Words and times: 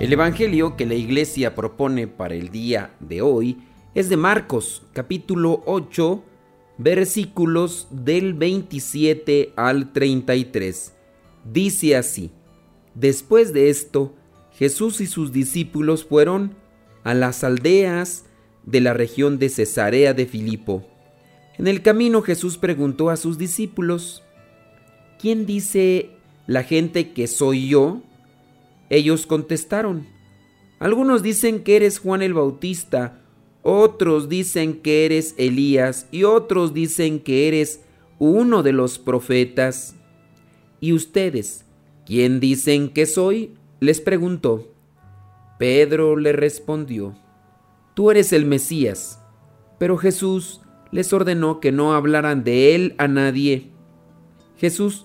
El 0.00 0.14
Evangelio 0.14 0.76
que 0.76 0.86
la 0.86 0.94
iglesia 0.94 1.54
propone 1.54 2.06
para 2.08 2.34
el 2.34 2.48
día 2.48 2.96
de 3.00 3.20
hoy 3.20 3.58
es 3.94 4.08
de 4.08 4.16
Marcos, 4.16 4.82
capítulo 4.94 5.62
8, 5.66 6.24
versículos 6.78 7.86
del 7.90 8.32
27 8.32 9.52
al 9.56 9.92
33. 9.92 10.94
Dice 11.44 11.96
así, 11.96 12.30
Después 12.94 13.52
de 13.52 13.68
esto, 13.68 14.14
Jesús 14.52 15.02
y 15.02 15.06
sus 15.06 15.32
discípulos 15.32 16.06
fueron 16.06 16.54
a 17.04 17.12
las 17.12 17.44
aldeas 17.44 18.24
de 18.64 18.80
la 18.80 18.94
región 18.94 19.38
de 19.38 19.50
Cesarea 19.50 20.14
de 20.14 20.24
Filipo. 20.24 20.82
En 21.58 21.68
el 21.68 21.82
camino 21.82 22.22
Jesús 22.22 22.56
preguntó 22.56 23.10
a 23.10 23.18
sus 23.18 23.36
discípulos, 23.36 24.22
¿quién 25.18 25.44
dice 25.44 26.08
la 26.46 26.62
gente 26.62 27.12
que 27.12 27.26
soy 27.26 27.68
yo? 27.68 28.00
Ellos 28.90 29.26
contestaron, 29.26 30.06
algunos 30.80 31.22
dicen 31.22 31.62
que 31.62 31.76
eres 31.76 31.98
Juan 31.98 32.22
el 32.22 32.34
Bautista, 32.34 33.20
otros 33.62 34.28
dicen 34.28 34.80
que 34.80 35.04
eres 35.04 35.34
Elías 35.36 36.08
y 36.10 36.24
otros 36.24 36.74
dicen 36.74 37.20
que 37.20 37.48
eres 37.48 37.82
uno 38.18 38.62
de 38.62 38.72
los 38.72 38.98
profetas. 38.98 39.94
¿Y 40.80 40.92
ustedes, 40.92 41.66
quién 42.06 42.40
dicen 42.40 42.88
que 42.88 43.06
soy? 43.06 43.54
les 43.80 44.00
preguntó. 44.00 44.72
Pedro 45.58 46.16
le 46.16 46.32
respondió, 46.32 47.14
Tú 47.94 48.10
eres 48.10 48.32
el 48.32 48.46
Mesías. 48.46 49.20
Pero 49.78 49.98
Jesús 49.98 50.62
les 50.90 51.12
ordenó 51.12 51.60
que 51.60 51.72
no 51.72 51.92
hablaran 51.92 52.44
de 52.44 52.74
él 52.74 52.94
a 52.96 53.08
nadie. 53.08 53.70
Jesús 54.56 55.04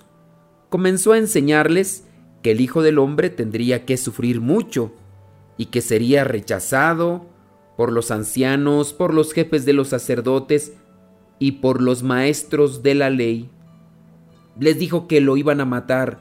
comenzó 0.69 1.11
a 1.11 1.17
enseñarles 1.17 2.04
que 2.45 2.51
el 2.51 2.61
Hijo 2.61 2.83
del 2.83 2.99
Hombre 2.99 3.31
tendría 3.31 3.85
que 3.85 3.97
sufrir 3.97 4.39
mucho 4.39 4.93
y 5.57 5.65
que 5.65 5.81
sería 5.81 6.23
rechazado 6.23 7.25
por 7.75 7.91
los 7.91 8.11
ancianos, 8.11 8.93
por 8.93 9.15
los 9.15 9.33
jefes 9.33 9.65
de 9.65 9.73
los 9.73 9.87
sacerdotes 9.87 10.73
y 11.39 11.53
por 11.53 11.81
los 11.81 12.03
maestros 12.03 12.83
de 12.83 12.93
la 12.93 13.09
ley. 13.09 13.49
Les 14.59 14.77
dijo 14.77 15.07
que 15.07 15.21
lo 15.21 15.37
iban 15.37 15.59
a 15.59 15.65
matar, 15.65 16.19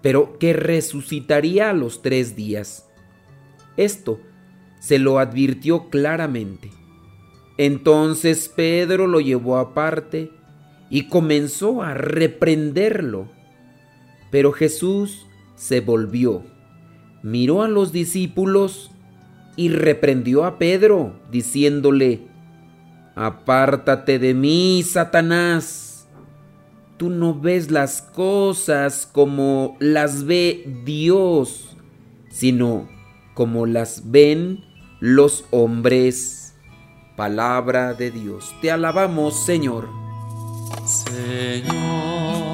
pero 0.00 0.38
que 0.38 0.54
resucitaría 0.54 1.68
a 1.68 1.74
los 1.74 2.00
tres 2.00 2.34
días. 2.34 2.88
Esto 3.76 4.20
se 4.80 4.98
lo 4.98 5.18
advirtió 5.18 5.90
claramente. 5.90 6.70
Entonces 7.58 8.48
Pedro 8.48 9.06
lo 9.08 9.20
llevó 9.20 9.58
aparte 9.58 10.30
y 10.88 11.08
comenzó 11.08 11.82
a 11.82 11.92
reprenderlo. 11.92 13.28
Pero 14.30 14.50
Jesús 14.50 15.26
se 15.56 15.80
volvió, 15.80 16.42
miró 17.22 17.62
a 17.62 17.68
los 17.68 17.92
discípulos 17.92 18.90
y 19.56 19.68
reprendió 19.68 20.44
a 20.44 20.58
Pedro, 20.58 21.14
diciéndole, 21.30 22.28
Apártate 23.14 24.18
de 24.18 24.34
mí, 24.34 24.82
Satanás. 24.82 26.08
Tú 26.96 27.10
no 27.10 27.38
ves 27.38 27.70
las 27.70 28.02
cosas 28.02 29.08
como 29.10 29.76
las 29.78 30.24
ve 30.24 30.82
Dios, 30.84 31.76
sino 32.30 32.88
como 33.34 33.66
las 33.66 34.10
ven 34.10 34.64
los 35.00 35.44
hombres. 35.50 36.54
Palabra 37.16 37.94
de 37.94 38.10
Dios. 38.10 38.52
Te 38.60 38.72
alabamos, 38.72 39.44
Señor. 39.44 39.88
Señor 40.84 42.53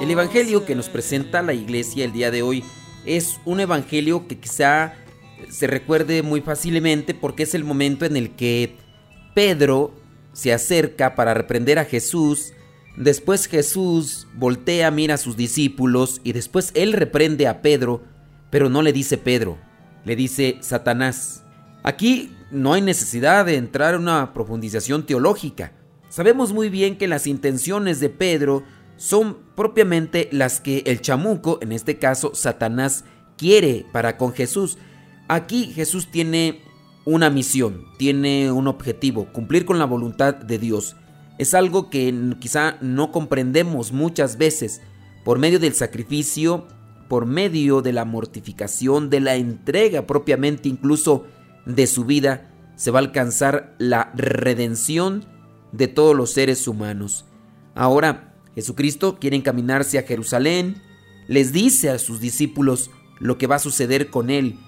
El 0.00 0.10
Evangelio 0.10 0.66
que 0.66 0.74
nos 0.74 0.88
presenta 0.88 1.40
la 1.40 1.54
iglesia 1.54 2.04
el 2.04 2.12
día 2.12 2.30
de 2.30 2.42
hoy 2.42 2.64
es 3.06 3.40
un 3.44 3.60
Evangelio 3.60 4.26
que 4.26 4.38
quizá 4.38 4.94
se 5.48 5.66
recuerde 5.68 6.22
muy 6.22 6.40
fácilmente 6.40 7.14
porque 7.14 7.44
es 7.44 7.54
el 7.54 7.64
momento 7.64 8.04
en 8.04 8.16
el 8.16 8.30
que 8.30 8.76
Pedro 9.34 9.94
se 10.32 10.52
acerca 10.52 11.14
para 11.14 11.32
reprender 11.32 11.78
a 11.78 11.84
Jesús. 11.84 12.52
Después 12.96 13.46
Jesús 13.46 14.26
voltea, 14.34 14.90
mira 14.90 15.14
a 15.14 15.18
sus 15.18 15.36
discípulos 15.36 16.20
y 16.24 16.32
después 16.32 16.72
él 16.74 16.92
reprende 16.92 17.46
a 17.46 17.62
Pedro, 17.62 18.02
pero 18.50 18.68
no 18.68 18.82
le 18.82 18.92
dice 18.92 19.16
Pedro, 19.16 19.58
le 20.04 20.16
dice 20.16 20.58
Satanás. 20.60 21.44
Aquí 21.84 22.36
no 22.50 22.72
hay 22.72 22.82
necesidad 22.82 23.46
de 23.46 23.56
entrar 23.56 23.94
en 23.94 24.02
una 24.02 24.34
profundización 24.34 25.06
teológica. 25.06 25.72
Sabemos 26.08 26.52
muy 26.52 26.68
bien 26.68 26.98
que 26.98 27.08
las 27.08 27.26
intenciones 27.26 28.00
de 28.00 28.08
Pedro 28.08 28.64
son 28.96 29.38
propiamente 29.54 30.28
las 30.32 30.60
que 30.60 30.82
el 30.86 31.00
chamuco, 31.00 31.58
en 31.62 31.72
este 31.72 31.98
caso 31.98 32.34
Satanás, 32.34 33.04
quiere 33.36 33.86
para 33.92 34.16
con 34.16 34.32
Jesús. 34.32 34.78
Aquí 35.28 35.72
Jesús 35.74 36.10
tiene 36.10 36.62
una 37.04 37.30
misión, 37.30 37.84
tiene 37.98 38.50
un 38.50 38.66
objetivo, 38.66 39.26
cumplir 39.32 39.64
con 39.64 39.78
la 39.78 39.84
voluntad 39.84 40.34
de 40.34 40.58
Dios. 40.58 40.96
Es 41.38 41.54
algo 41.54 41.90
que 41.90 42.14
quizá 42.38 42.78
no 42.80 43.10
comprendemos 43.10 43.92
muchas 43.92 44.38
veces. 44.38 44.80
Por 45.24 45.38
medio 45.38 45.58
del 45.58 45.74
sacrificio, 45.74 46.66
por 47.08 47.26
medio 47.26 47.82
de 47.82 47.92
la 47.92 48.04
mortificación, 48.04 49.10
de 49.10 49.20
la 49.20 49.36
entrega 49.36 50.06
propiamente 50.06 50.68
incluso 50.68 51.24
de 51.66 51.86
su 51.86 52.04
vida, 52.04 52.50
se 52.76 52.90
va 52.90 52.98
a 52.98 53.02
alcanzar 53.02 53.74
la 53.78 54.12
redención 54.14 55.24
de 55.72 55.88
todos 55.88 56.14
los 56.14 56.30
seres 56.32 56.68
humanos. 56.68 57.24
Ahora, 57.74 58.33
Jesucristo 58.54 59.18
quiere 59.18 59.36
encaminarse 59.36 59.98
a 59.98 60.02
Jerusalén, 60.02 60.82
les 61.28 61.52
dice 61.52 61.90
a 61.90 61.98
sus 61.98 62.20
discípulos 62.20 62.90
lo 63.18 63.38
que 63.38 63.46
va 63.46 63.56
a 63.56 63.60
suceder 63.60 64.10
con 64.10 64.30
él. 64.30 64.58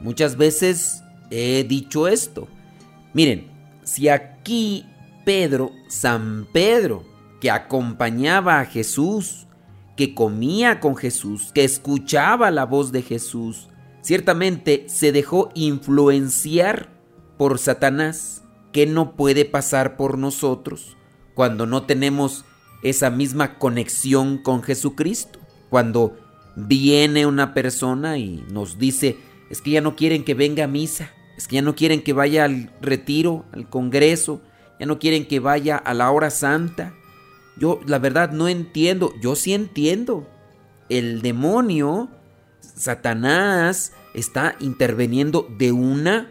Muchas 0.00 0.36
veces 0.36 1.02
he 1.30 1.64
dicho 1.64 2.08
esto. 2.08 2.48
Miren, 3.14 3.50
si 3.84 4.08
aquí 4.08 4.84
Pedro, 5.24 5.72
San 5.88 6.46
Pedro, 6.52 7.04
que 7.40 7.50
acompañaba 7.50 8.60
a 8.60 8.66
Jesús, 8.66 9.46
que 9.96 10.14
comía 10.14 10.80
con 10.80 10.96
Jesús, 10.96 11.50
que 11.52 11.64
escuchaba 11.64 12.50
la 12.50 12.64
voz 12.64 12.92
de 12.92 13.02
Jesús, 13.02 13.68
ciertamente 14.02 14.84
se 14.88 15.12
dejó 15.12 15.50
influenciar 15.54 16.90
por 17.36 17.58
Satanás, 17.58 18.42
que 18.72 18.86
no 18.86 19.16
puede 19.16 19.44
pasar 19.44 19.96
por 19.96 20.16
nosotros 20.16 20.96
cuando 21.34 21.66
no 21.66 21.84
tenemos 21.84 22.44
esa 22.82 23.10
misma 23.10 23.58
conexión 23.58 24.38
con 24.38 24.62
Jesucristo. 24.62 25.38
Cuando 25.68 26.16
viene 26.56 27.26
una 27.26 27.54
persona 27.54 28.18
y 28.18 28.44
nos 28.50 28.78
dice, 28.78 29.18
es 29.50 29.60
que 29.60 29.70
ya 29.70 29.80
no 29.80 29.96
quieren 29.96 30.24
que 30.24 30.34
venga 30.34 30.64
a 30.64 30.68
misa, 30.68 31.10
Es 31.36 31.48
que 31.48 31.56
ya 31.56 31.62
no 31.62 31.74
quieren 31.74 32.02
que 32.02 32.12
vaya 32.12 32.44
al 32.44 32.70
retiro, 32.82 33.46
al 33.52 33.68
congreso, 33.68 34.42
ya 34.78 34.86
no 34.86 34.98
quieren 34.98 35.26
que 35.26 35.40
vaya 35.40 35.76
a 35.76 35.94
la 35.94 36.10
hora 36.10 36.30
santa. 36.30 36.94
Yo 37.56 37.80
la 37.86 37.98
verdad 37.98 38.32
no 38.32 38.48
entiendo, 38.48 39.12
yo 39.20 39.36
sí 39.36 39.54
entiendo. 39.54 40.26
El 40.88 41.22
demonio, 41.22 42.08
Satanás, 42.60 43.92
está 44.14 44.56
interviniendo 44.60 45.46
de 45.58 45.72
una 45.72 46.28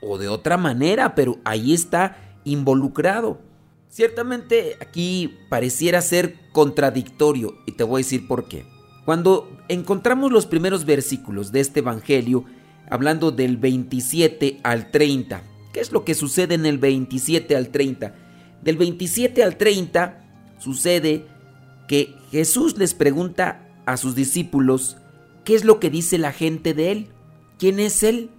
o 0.00 0.18
de 0.18 0.28
otra 0.28 0.56
manera, 0.56 1.14
pero 1.14 1.38
ahí 1.44 1.72
está 1.72 2.16
involucrado. 2.44 3.40
Ciertamente 3.88 4.76
aquí 4.80 5.38
pareciera 5.48 6.02
ser 6.02 6.36
contradictorio 6.52 7.56
y 7.66 7.72
te 7.72 7.84
voy 7.84 8.00
a 8.00 8.04
decir 8.04 8.26
por 8.26 8.48
qué. 8.48 8.66
Cuando 9.04 9.48
encontramos 9.68 10.32
los 10.32 10.46
primeros 10.46 10.84
versículos 10.84 11.52
de 11.52 11.60
este 11.60 11.80
Evangelio, 11.80 12.44
hablando 12.90 13.30
del 13.30 13.56
27 13.56 14.60
al 14.62 14.90
30, 14.90 15.42
¿qué 15.72 15.80
es 15.80 15.92
lo 15.92 16.04
que 16.04 16.14
sucede 16.14 16.54
en 16.54 16.66
el 16.66 16.78
27 16.78 17.56
al 17.56 17.68
30? 17.68 18.14
Del 18.62 18.76
27 18.76 19.42
al 19.42 19.56
30 19.56 20.56
sucede 20.58 21.26
que 21.86 22.16
Jesús 22.30 22.76
les 22.78 22.94
pregunta 22.94 23.68
a 23.86 23.96
sus 23.96 24.14
discípulos 24.14 24.96
qué 25.44 25.54
es 25.54 25.64
lo 25.64 25.78
que 25.78 25.90
dice 25.90 26.18
la 26.18 26.32
gente 26.32 26.74
de 26.74 26.90
él, 26.90 27.08
quién 27.58 27.78
es 27.78 28.02
él. 28.02 28.30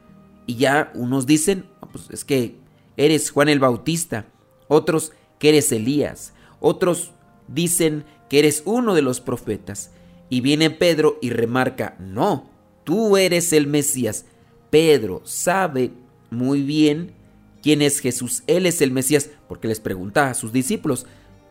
Y 0.45 0.55
ya 0.55 0.91
unos 0.93 1.25
dicen, 1.25 1.65
ah, 1.81 1.87
pues 1.91 2.09
es 2.09 2.25
que 2.25 2.59
eres 2.97 3.31
Juan 3.31 3.49
el 3.49 3.59
Bautista, 3.59 4.27
otros 4.67 5.13
que 5.39 5.49
eres 5.49 5.71
Elías, 5.71 6.33
otros 6.59 7.11
dicen 7.47 8.05
que 8.29 8.39
eres 8.39 8.63
uno 8.65 8.93
de 8.93 9.01
los 9.01 9.21
profetas. 9.21 9.91
Y 10.29 10.41
viene 10.41 10.69
Pedro 10.69 11.17
y 11.21 11.29
remarca, 11.29 11.95
no, 11.99 12.49
tú 12.83 13.17
eres 13.17 13.53
el 13.53 13.67
Mesías. 13.67 14.25
Pedro 14.69 15.21
sabe 15.23 15.91
muy 16.29 16.61
bien 16.61 17.13
quién 17.61 17.81
es 17.81 17.99
Jesús, 17.99 18.43
él 18.47 18.65
es 18.65 18.81
el 18.81 18.91
Mesías, 18.91 19.29
porque 19.47 19.67
les 19.67 19.79
pregunta 19.79 20.29
a 20.29 20.33
sus 20.33 20.51
discípulos, 20.51 21.05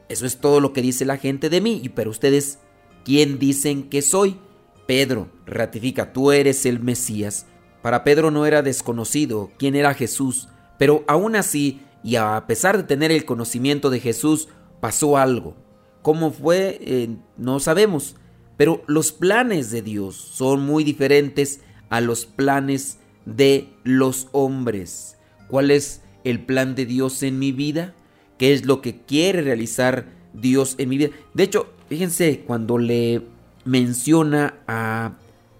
eso 0.08 0.26
es 0.26 0.38
todo 0.38 0.60
lo 0.60 0.72
que 0.72 0.82
dice 0.82 1.04
la 1.04 1.16
gente 1.16 1.48
de 1.48 1.60
mí, 1.60 1.90
pero 1.94 2.10
ustedes, 2.10 2.58
¿quién 3.04 3.38
dicen 3.38 3.88
que 3.88 4.02
soy? 4.02 4.38
Pedro 4.86 5.28
ratifica, 5.46 6.12
tú 6.12 6.30
eres 6.30 6.64
el 6.64 6.80
Mesías. 6.80 7.46
Para 7.82 8.04
Pedro 8.04 8.30
no 8.30 8.46
era 8.46 8.62
desconocido 8.62 9.50
quién 9.58 9.74
era 9.74 9.94
Jesús, 9.94 10.48
pero 10.78 11.04
aún 11.08 11.36
así, 11.36 11.80
y 12.06 12.14
a 12.14 12.46
pesar 12.46 12.76
de 12.76 12.84
tener 12.84 13.10
el 13.10 13.24
conocimiento 13.24 13.90
de 13.90 13.98
Jesús, 13.98 14.46
pasó 14.78 15.16
algo. 15.16 15.56
¿Cómo 16.02 16.30
fue? 16.30 16.78
Eh, 16.80 17.16
no 17.36 17.58
sabemos. 17.58 18.14
Pero 18.56 18.84
los 18.86 19.10
planes 19.10 19.72
de 19.72 19.82
Dios 19.82 20.14
son 20.14 20.60
muy 20.60 20.84
diferentes 20.84 21.62
a 21.90 22.00
los 22.00 22.24
planes 22.24 23.00
de 23.24 23.70
los 23.82 24.28
hombres. 24.30 25.16
¿Cuál 25.48 25.72
es 25.72 26.02
el 26.22 26.44
plan 26.44 26.76
de 26.76 26.86
Dios 26.86 27.24
en 27.24 27.40
mi 27.40 27.50
vida? 27.50 27.92
¿Qué 28.38 28.52
es 28.52 28.66
lo 28.66 28.80
que 28.82 29.00
quiere 29.00 29.42
realizar 29.42 30.06
Dios 30.32 30.76
en 30.78 30.90
mi 30.90 30.98
vida? 30.98 31.10
De 31.34 31.42
hecho, 31.42 31.72
fíjense 31.88 32.44
cuando 32.46 32.78
le 32.78 33.22
menciona 33.64 34.60
a 34.68 35.14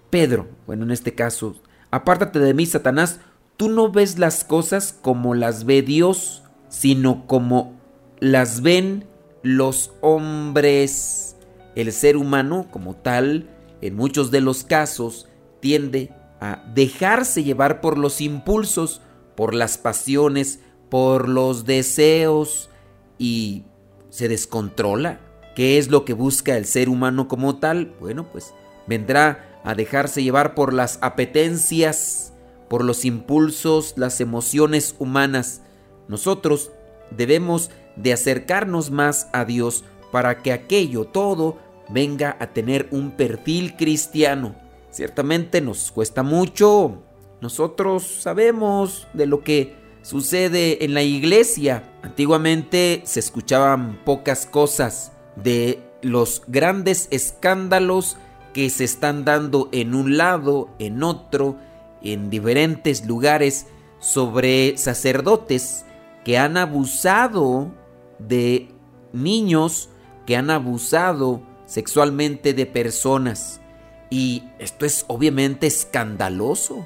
Pedro, 0.09 0.47
bueno, 0.65 0.85
en 0.85 0.91
este 0.91 1.13
caso, 1.13 1.57
apártate 1.91 2.39
de 2.39 2.53
mí, 2.53 2.65
Satanás, 2.65 3.19
tú 3.57 3.69
no 3.69 3.91
ves 3.91 4.17
las 4.19 4.43
cosas 4.43 4.97
como 5.01 5.33
las 5.33 5.65
ve 5.65 5.81
Dios, 5.81 6.43
sino 6.69 7.25
como 7.27 7.73
las 8.19 8.61
ven 8.61 9.05
los 9.41 9.91
hombres. 10.01 11.35
El 11.75 11.91
ser 11.91 12.17
humano 12.17 12.67
como 12.71 12.95
tal, 12.95 13.49
en 13.81 13.95
muchos 13.95 14.31
de 14.31 14.41
los 14.41 14.63
casos, 14.63 15.27
tiende 15.59 16.11
a 16.39 16.63
dejarse 16.73 17.43
llevar 17.43 17.81
por 17.81 17.97
los 17.97 18.21
impulsos, 18.21 19.01
por 19.35 19.53
las 19.53 19.77
pasiones, 19.77 20.59
por 20.89 21.27
los 21.27 21.65
deseos 21.65 22.69
y 23.17 23.63
se 24.09 24.27
descontrola. 24.27 25.19
¿Qué 25.55 25.77
es 25.77 25.89
lo 25.89 26.05
que 26.05 26.13
busca 26.13 26.55
el 26.57 26.65
ser 26.65 26.89
humano 26.89 27.27
como 27.27 27.57
tal? 27.57 27.95
Bueno, 27.99 28.31
pues 28.31 28.53
vendrá 28.87 29.59
a 29.63 29.73
dejarse 29.75 30.23
llevar 30.23 30.53
por 30.53 30.73
las 30.73 30.99
apetencias, 31.01 32.33
por 32.69 32.83
los 32.83 33.05
impulsos, 33.05 33.93
las 33.97 34.21
emociones 34.21 34.95
humanas. 34.99 35.61
Nosotros 36.07 36.71
debemos 37.11 37.71
de 37.95 38.13
acercarnos 38.13 38.91
más 38.91 39.27
a 39.33 39.45
Dios 39.45 39.83
para 40.11 40.41
que 40.41 40.51
aquello 40.51 41.05
todo 41.05 41.57
venga 41.89 42.37
a 42.39 42.47
tener 42.47 42.87
un 42.91 43.11
perfil 43.11 43.75
cristiano. 43.75 44.55
Ciertamente 44.91 45.61
nos 45.61 45.91
cuesta 45.91 46.23
mucho. 46.23 47.03
Nosotros 47.41 48.03
sabemos 48.03 49.07
de 49.13 49.27
lo 49.27 49.41
que 49.43 49.75
sucede 50.01 50.83
en 50.85 50.93
la 50.93 51.03
iglesia. 51.03 51.83
Antiguamente 52.01 53.01
se 53.05 53.19
escuchaban 53.19 53.99
pocas 54.05 54.45
cosas 54.45 55.11
de 55.35 55.79
los 56.01 56.43
grandes 56.47 57.07
escándalos 57.11 58.17
que 58.53 58.69
se 58.69 58.85
están 58.85 59.23
dando 59.23 59.69
en 59.71 59.93
un 59.93 60.17
lado, 60.17 60.69
en 60.79 61.03
otro, 61.03 61.57
en 62.01 62.29
diferentes 62.29 63.05
lugares 63.05 63.67
sobre 63.99 64.77
sacerdotes 64.77 65.85
que 66.23 66.37
han 66.37 66.57
abusado 66.57 67.71
de 68.19 68.69
niños, 69.13 69.89
que 70.25 70.35
han 70.35 70.49
abusado 70.49 71.41
sexualmente 71.65 72.53
de 72.53 72.65
personas. 72.65 73.61
Y 74.09 74.43
esto 74.59 74.85
es 74.85 75.05
obviamente 75.07 75.67
escandaloso. 75.67 76.85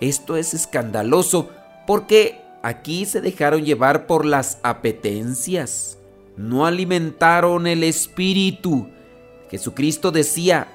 Esto 0.00 0.36
es 0.36 0.54
escandaloso 0.54 1.50
porque 1.86 2.40
aquí 2.62 3.06
se 3.06 3.20
dejaron 3.20 3.64
llevar 3.64 4.06
por 4.06 4.24
las 4.24 4.58
apetencias. 4.62 5.98
No 6.36 6.66
alimentaron 6.66 7.66
el 7.66 7.84
espíritu. 7.84 8.88
Jesucristo 9.50 10.10
decía, 10.10 10.68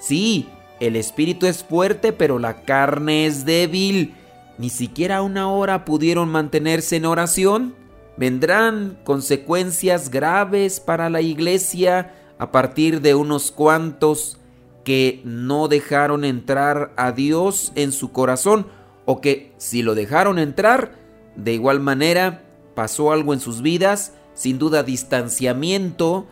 sí, 0.00 0.48
el 0.86 0.96
espíritu 0.96 1.46
es 1.46 1.64
fuerte, 1.64 2.12
pero 2.12 2.38
la 2.38 2.62
carne 2.62 3.26
es 3.26 3.44
débil. 3.44 4.14
Ni 4.58 4.70
siquiera 4.70 5.22
una 5.22 5.50
hora 5.50 5.84
pudieron 5.84 6.28
mantenerse 6.28 6.96
en 6.96 7.06
oración. 7.06 7.74
Vendrán 8.16 8.98
consecuencias 9.04 10.10
graves 10.10 10.80
para 10.80 11.10
la 11.10 11.20
iglesia 11.20 12.14
a 12.38 12.52
partir 12.52 13.00
de 13.00 13.14
unos 13.14 13.50
cuantos 13.50 14.38
que 14.84 15.20
no 15.24 15.68
dejaron 15.68 16.24
entrar 16.24 16.92
a 16.96 17.12
Dios 17.12 17.72
en 17.74 17.90
su 17.90 18.12
corazón 18.12 18.66
o 19.06 19.20
que 19.20 19.52
si 19.56 19.82
lo 19.82 19.94
dejaron 19.94 20.38
entrar, 20.38 20.92
de 21.36 21.54
igual 21.54 21.80
manera 21.80 22.44
pasó 22.74 23.12
algo 23.12 23.32
en 23.32 23.40
sus 23.40 23.62
vidas, 23.62 24.12
sin 24.34 24.58
duda 24.58 24.82
distanciamiento, 24.82 26.26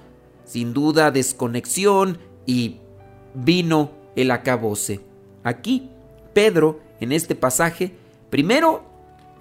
sin 0.45 0.73
duda 0.73 1.11
desconexión 1.11 2.19
y 2.47 2.81
vino 3.35 4.02
el 4.17 4.31
acabose. 4.31 5.01
Aquí, 5.45 5.91
Pedro, 6.33 6.81
en 7.01 7.13
este 7.13 7.35
pasaje, 7.35 7.93
primero, 8.31 8.85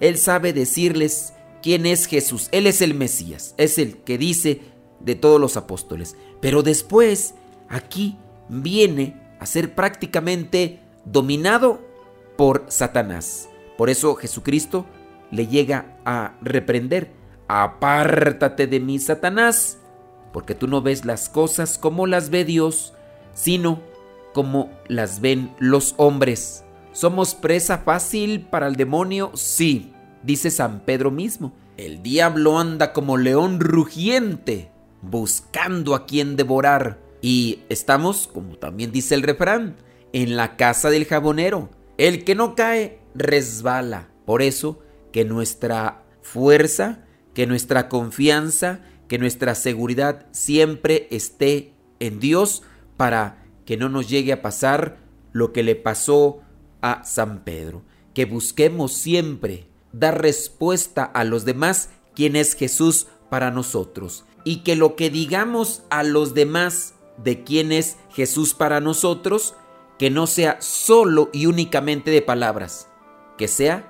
él 0.00 0.18
sabe 0.18 0.52
decirles 0.52 1.32
quién 1.62 1.86
es 1.86 2.06
Jesús. 2.06 2.48
Él 2.52 2.66
es 2.66 2.82
el 2.82 2.94
Mesías, 2.94 3.54
es 3.56 3.78
el 3.78 3.98
que 3.98 4.18
dice 4.18 4.60
de 5.00 5.14
todos 5.14 5.40
los 5.40 5.56
apóstoles. 5.56 6.16
Pero 6.40 6.62
después, 6.62 7.34
aquí 7.68 8.16
viene 8.48 9.16
a 9.38 9.46
ser 9.46 9.74
prácticamente 9.74 10.80
dominado 11.04 11.80
por 12.36 12.66
Satanás. 12.68 13.48
Por 13.76 13.90
eso 13.90 14.14
Jesucristo 14.14 14.86
le 15.30 15.46
llega 15.46 15.96
a 16.04 16.36
reprender. 16.42 17.10
Apártate 17.48 18.66
de 18.66 18.80
mí, 18.80 18.98
Satanás, 18.98 19.78
porque 20.32 20.54
tú 20.54 20.66
no 20.66 20.80
ves 20.80 21.04
las 21.04 21.28
cosas 21.28 21.78
como 21.78 22.06
las 22.06 22.30
ve 22.30 22.44
Dios, 22.44 22.94
sino 23.34 23.80
como 24.32 24.70
las 24.88 25.20
ven 25.20 25.54
los 25.58 25.94
hombres. 25.96 26.64
¿Somos 26.92 27.34
presa 27.34 27.78
fácil 27.78 28.42
para 28.42 28.66
el 28.66 28.76
demonio? 28.76 29.30
Sí, 29.34 29.92
dice 30.22 30.50
San 30.50 30.80
Pedro 30.80 31.10
mismo. 31.10 31.52
El 31.76 32.02
diablo 32.02 32.58
anda 32.58 32.92
como 32.92 33.16
león 33.16 33.60
rugiente, 33.60 34.70
buscando 35.00 35.94
a 35.94 36.06
quien 36.06 36.36
devorar. 36.36 36.98
Y 37.22 37.60
estamos, 37.68 38.28
como 38.32 38.56
también 38.56 38.92
dice 38.92 39.14
el 39.14 39.22
refrán, 39.22 39.76
en 40.12 40.36
la 40.36 40.56
casa 40.56 40.90
del 40.90 41.06
jabonero. 41.06 41.70
El 41.96 42.24
que 42.24 42.34
no 42.34 42.54
cae, 42.54 43.00
resbala. 43.14 44.08
Por 44.26 44.42
eso 44.42 44.80
que 45.12 45.24
nuestra 45.24 46.02
fuerza, 46.20 47.04
que 47.34 47.46
nuestra 47.46 47.88
confianza, 47.88 48.80
que 49.08 49.18
nuestra 49.18 49.54
seguridad 49.54 50.26
siempre 50.30 51.06
esté 51.10 51.74
en 52.00 52.18
Dios 52.18 52.62
para 52.96 53.41
que 53.64 53.76
no 53.76 53.88
nos 53.88 54.08
llegue 54.08 54.32
a 54.32 54.42
pasar 54.42 54.98
lo 55.32 55.52
que 55.52 55.62
le 55.62 55.76
pasó 55.76 56.40
a 56.80 57.04
San 57.04 57.44
Pedro. 57.44 57.82
Que 58.14 58.24
busquemos 58.24 58.92
siempre 58.92 59.66
dar 59.92 60.20
respuesta 60.20 61.04
a 61.04 61.24
los 61.24 61.44
demás 61.44 61.90
quién 62.14 62.36
es 62.36 62.54
Jesús 62.54 63.06
para 63.30 63.50
nosotros. 63.50 64.24
Y 64.44 64.58
que 64.58 64.76
lo 64.76 64.96
que 64.96 65.10
digamos 65.10 65.82
a 65.90 66.02
los 66.02 66.34
demás 66.34 66.94
de 67.22 67.44
quién 67.44 67.72
es 67.72 67.96
Jesús 68.10 68.54
para 68.54 68.80
nosotros, 68.80 69.54
que 69.98 70.10
no 70.10 70.26
sea 70.26 70.60
solo 70.60 71.30
y 71.32 71.46
únicamente 71.46 72.10
de 72.10 72.22
palabras, 72.22 72.88
que 73.38 73.48
sea 73.48 73.88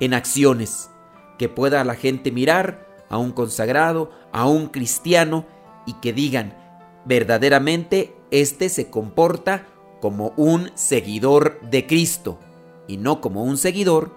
en 0.00 0.14
acciones, 0.14 0.90
que 1.38 1.48
pueda 1.48 1.84
la 1.84 1.94
gente 1.94 2.32
mirar 2.32 3.04
a 3.08 3.18
un 3.18 3.32
consagrado, 3.32 4.10
a 4.32 4.46
un 4.46 4.66
cristiano 4.66 5.46
y 5.86 5.94
que 5.94 6.12
digan, 6.12 6.56
verdaderamente 7.04 8.13
este 8.30 8.68
se 8.68 8.90
comporta 8.90 9.66
como 10.00 10.34
un 10.36 10.70
seguidor 10.74 11.60
de 11.70 11.86
Cristo 11.86 12.38
y 12.86 12.96
no 12.96 13.20
como 13.20 13.44
un 13.44 13.56
seguidor 13.56 14.14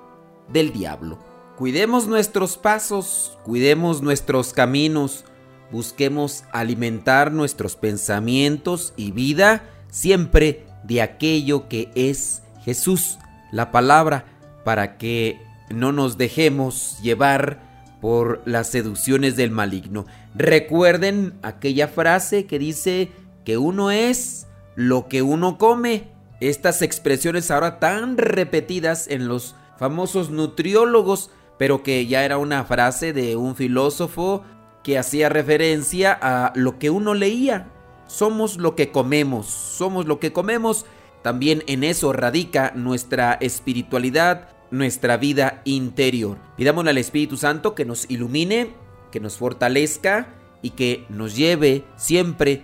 del 0.52 0.74
diablo. 0.74 1.18
Cuidemos 1.58 2.08
nuestros 2.08 2.58
pasos, 2.58 3.38
cuidemos 3.44 4.02
nuestros 4.02 4.54
caminos, 4.54 5.26
busquemos 5.72 6.44
alimentar 6.52 7.32
nuestros 7.32 7.76
pensamientos 7.76 8.94
y 8.96 9.12
vida 9.12 9.64
siempre 9.90 10.66
de 10.84 11.02
aquello 11.02 11.68
que 11.68 11.90
es 11.96 12.44
Jesús, 12.64 13.18
la 13.52 13.72
palabra, 13.72 14.26
para 14.64 14.98
que 14.98 15.40
no 15.70 15.92
nos 15.92 16.18
dejemos 16.18 17.00
llevar 17.02 17.66
por 18.02 18.42
las 18.46 18.68
seducciones 18.68 19.36
del 19.36 19.52
maligno. 19.52 20.06
Recuerden 20.36 21.34
aquella 21.42 21.88
frase 21.88 22.46
que 22.46 22.60
dice 22.60 23.10
que 23.48 23.58
uno 23.58 23.92
es 23.92 24.46
lo 24.75 25.08
que 25.08 25.22
uno 25.22 25.58
come. 25.58 26.10
Estas 26.42 26.82
expresiones 26.82 27.50
ahora 27.50 27.80
tan 27.80 28.18
repetidas 28.18 29.08
en 29.08 29.30
los 29.30 29.56
famosos 29.77 30.32
nutriólogos, 30.32 31.30
pero 31.58 31.82
que 31.82 32.06
ya 32.08 32.25
era 32.25 32.39
una 32.39 32.66
frase 32.66 33.13
de 33.13 33.38
un 33.38 33.56
filósofo 33.56 34.44
que 34.84 34.98
hacía 34.98 35.30
referencia 35.30 36.12
a 36.22 36.51
lo 36.56 36.77
que 36.77 36.89
uno 36.89 37.13
leía. 37.13 37.72
Somos 38.06 38.58
lo 38.58 38.75
que 38.75 38.92
comemos, 38.92 39.46
somos 39.46 40.08
lo 40.08 40.20
que 40.20 40.34
comemos. 40.34 40.86
También 41.22 41.63
en 41.68 41.86
eso 41.86 42.12
radica 42.12 42.74
nuestra 42.75 43.32
espiritualidad, 43.36 44.50
nuestra 44.72 45.16
vida 45.16 45.62
interior. 45.63 46.38
Pidámosle 46.58 46.89
al 46.89 46.98
Espíritu 46.98 47.38
Santo 47.38 47.75
que 47.75 47.86
nos 47.86 48.10
ilumine, 48.10 48.74
que 49.10 49.22
nos 49.22 49.38
fortalezca 49.38 50.34
y 50.62 50.72
que 50.72 51.06
nos 51.08 51.38
lleve 51.38 51.86
siempre 51.96 52.63